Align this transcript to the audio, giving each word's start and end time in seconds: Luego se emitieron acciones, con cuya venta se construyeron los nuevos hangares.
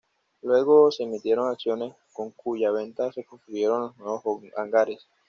Luego 0.41 0.89
se 0.91 1.03
emitieron 1.03 1.51
acciones, 1.51 1.93
con 2.11 2.31
cuya 2.31 2.71
venta 2.71 3.13
se 3.13 3.23
construyeron 3.23 3.83
los 3.83 3.97
nuevos 3.97 4.41
hangares. 4.57 5.07